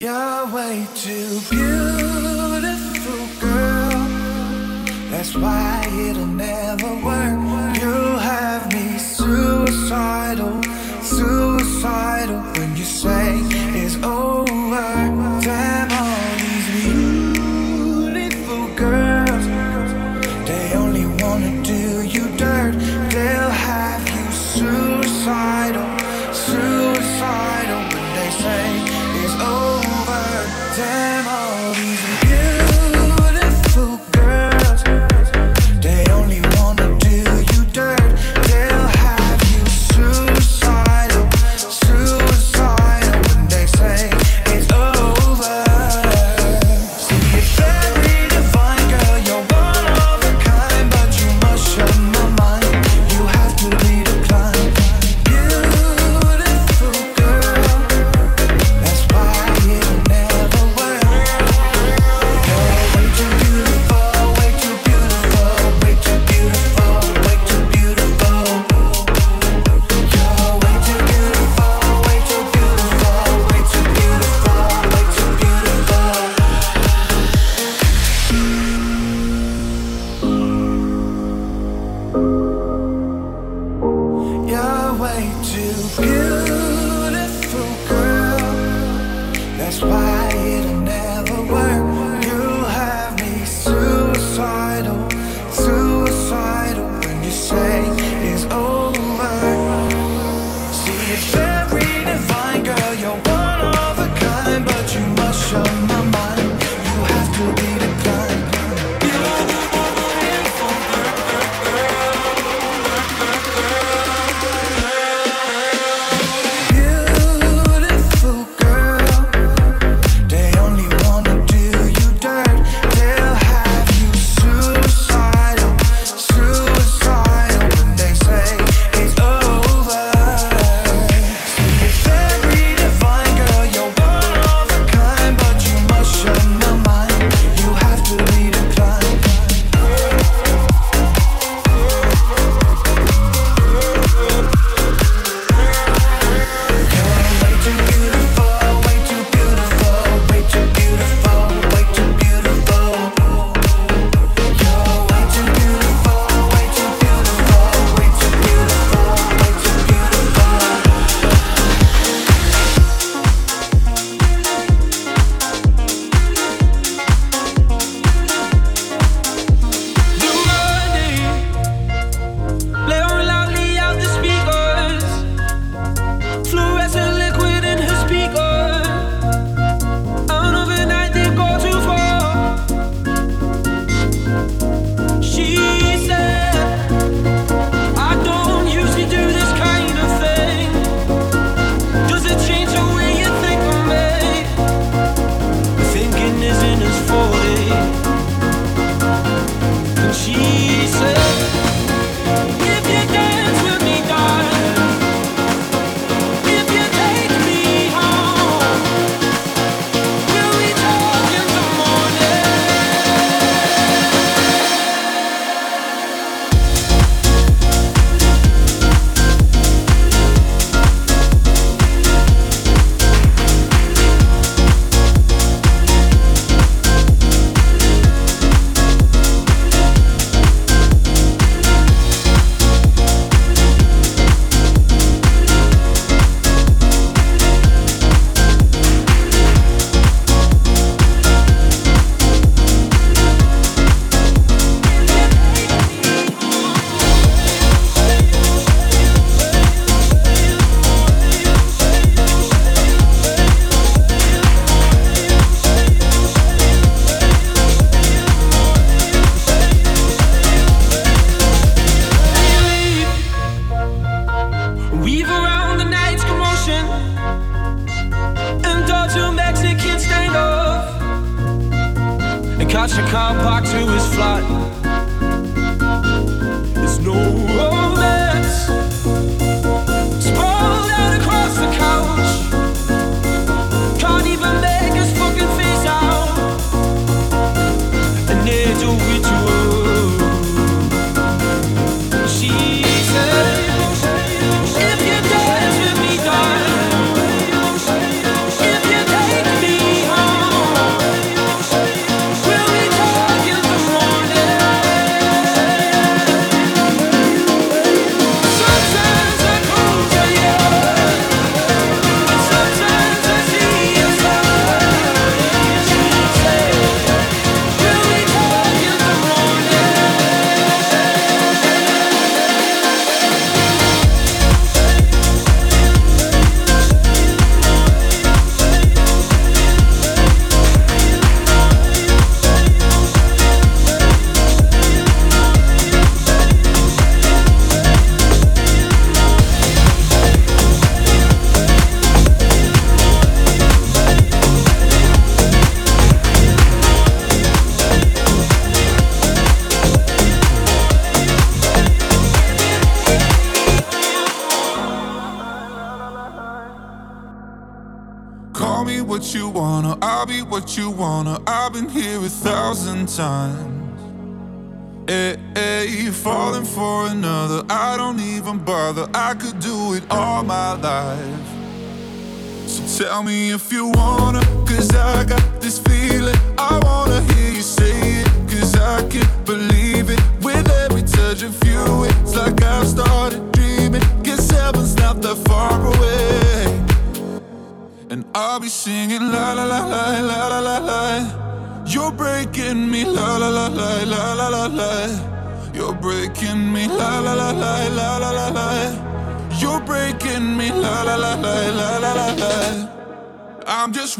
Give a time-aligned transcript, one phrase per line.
[0.00, 4.06] You're way too beautiful, girl.
[5.10, 7.76] That's why it'll never work.
[7.82, 10.62] You have me suicidal,
[11.02, 13.40] suicidal when you say
[13.74, 15.17] it's over.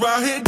[0.01, 0.48] right here.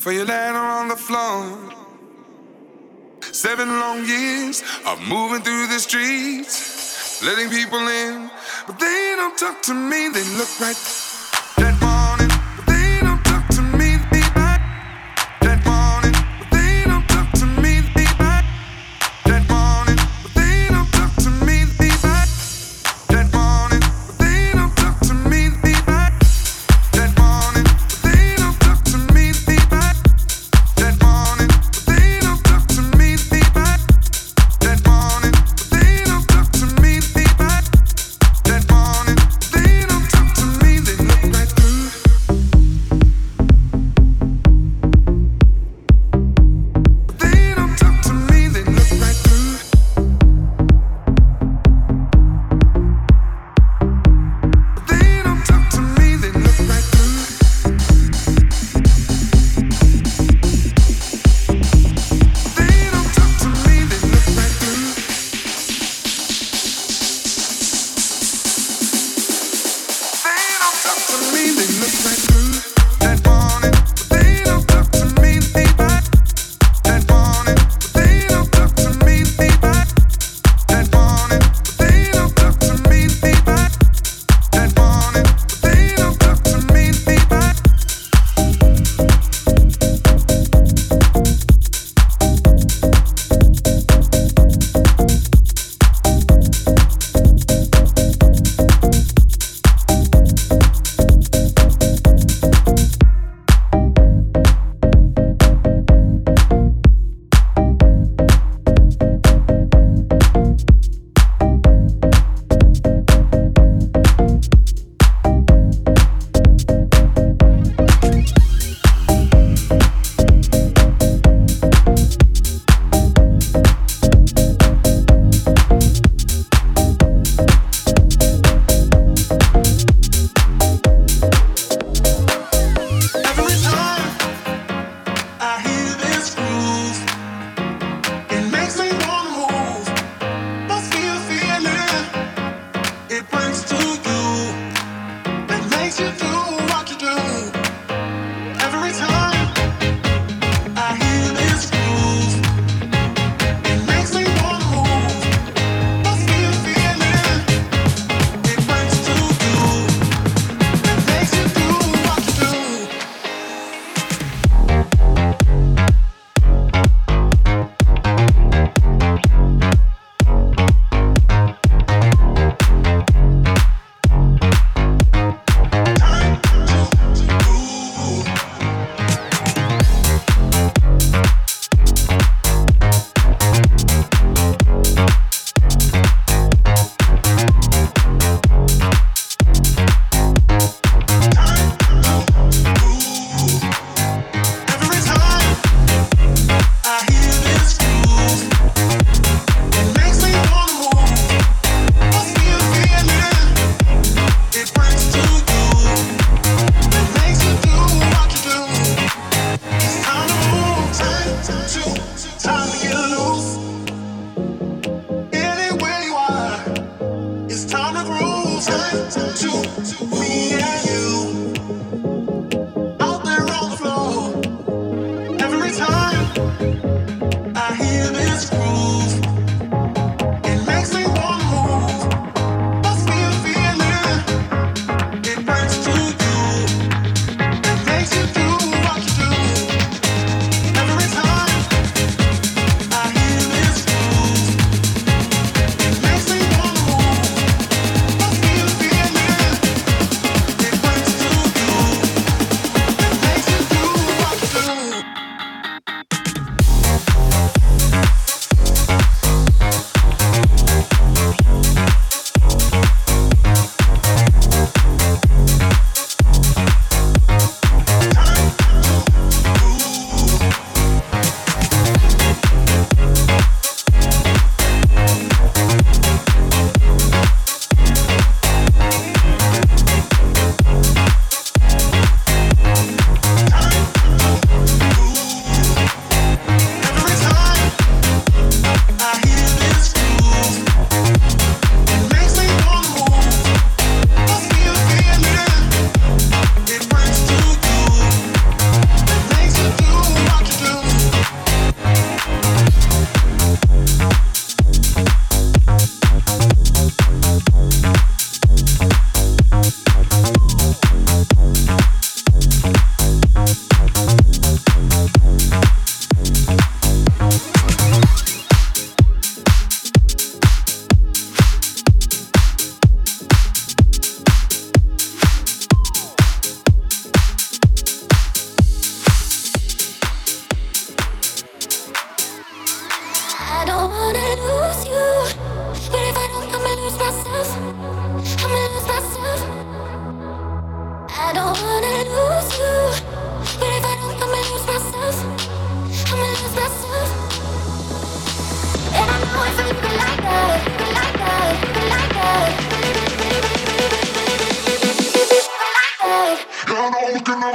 [0.00, 1.58] for your letter on the floor.
[3.20, 8.30] Seven long years of moving through the streets, letting people in,
[8.66, 10.08] but they don't talk to me.
[10.08, 10.80] They look right.
[11.58, 11.89] That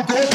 [0.08, 0.35] Go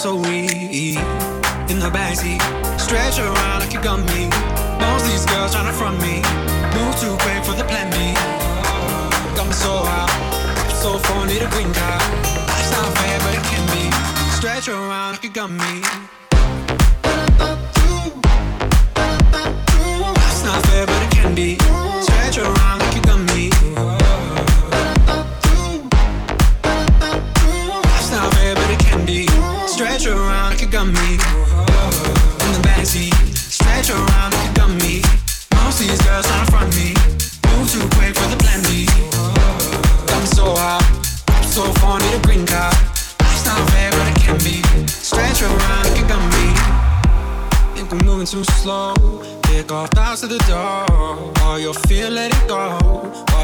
[0.00, 0.96] so weak.
[1.68, 2.40] In the backseat,
[2.80, 4.30] stretch around like you got me.
[4.80, 6.22] Most these girls trying to front me.
[6.72, 8.14] Move too quick for the plan B.
[9.36, 10.08] Got me so high,
[10.80, 12.02] so far, need a green card.
[12.48, 13.92] Life's not fair, but it can be.
[14.36, 16.19] Stretch around like you got me.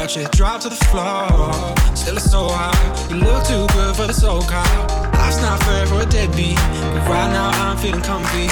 [0.07, 1.75] like shit to the floor.
[1.95, 3.09] Still it's so high.
[3.09, 5.13] You look too good for the so called.
[5.13, 8.47] Life's not fair for a deadbeat, but right now I'm feeling comfy.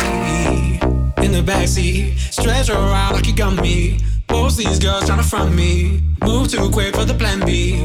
[1.24, 4.00] In the backseat, stretch around like you got me.
[4.28, 6.02] Both these girls tryna front me.
[6.26, 7.78] Move too quick for the plan B.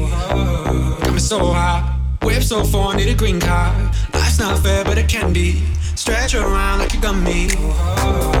[1.03, 1.97] Got me so hot.
[2.23, 3.73] Whip so far, need a green car.
[4.13, 5.63] Life's not fair, but it can be.
[5.95, 8.40] Stretch around like you got me.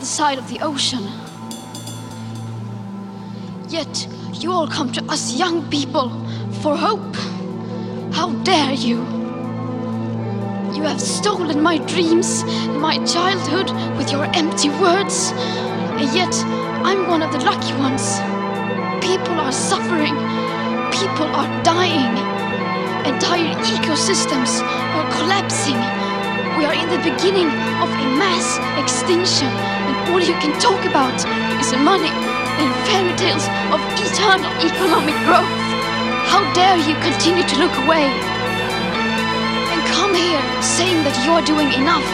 [0.00, 1.04] other side of the ocean.
[3.68, 6.08] Yet you all come to us young people
[6.62, 7.14] for hope.
[8.14, 8.96] How dare you?
[10.74, 12.44] You have stolen my dreams
[12.80, 15.32] my childhood with your empty words.
[16.00, 16.34] And yet
[16.88, 18.20] I'm one of the lucky ones.
[19.04, 20.16] People are suffering.
[20.96, 22.16] People are dying.
[23.04, 24.62] Entire ecosystems
[24.96, 26.09] are collapsing.
[26.60, 27.48] We are in the beginning
[27.80, 31.16] of a mass extinction, and all you can talk about
[31.56, 35.48] is money and fairy tales of eternal economic growth.
[36.28, 38.12] How dare you continue to look away
[39.72, 42.04] and come here saying that you're doing enough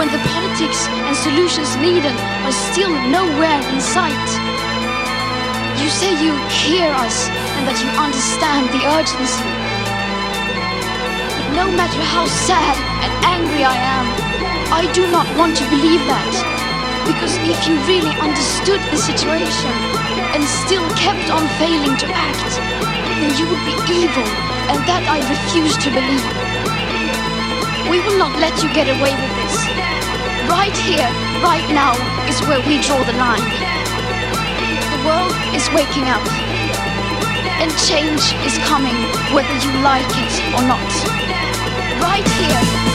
[0.00, 2.16] when the politics and solutions needed
[2.48, 4.28] are still nowhere in sight?
[5.76, 9.73] You say you hear us and that you understand the urgency.
[11.54, 12.74] No matter how sad
[13.06, 14.06] and angry I am,
[14.74, 16.34] I do not want to believe that.
[17.06, 19.70] Because if you really understood the situation
[20.34, 22.58] and still kept on failing to act,
[23.22, 24.26] then you would be evil,
[24.66, 26.26] and that I refuse to believe.
[27.86, 29.56] We will not let you get away with this.
[30.50, 31.06] Right here,
[31.38, 31.94] right now,
[32.26, 33.46] is where we draw the line.
[34.90, 36.26] The world is waking up,
[37.62, 38.98] and change is coming
[39.30, 41.23] whether you like it or not.
[42.00, 42.93] Right here,